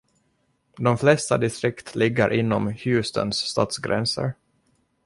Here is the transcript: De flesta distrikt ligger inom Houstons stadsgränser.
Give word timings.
De 0.77 0.97
flesta 0.97 1.37
distrikt 1.37 1.95
ligger 1.95 2.29
inom 2.33 2.67
Houstons 2.83 3.37
stadsgränser. 3.37 4.33